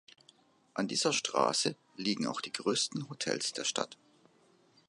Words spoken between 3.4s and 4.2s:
der Stadt.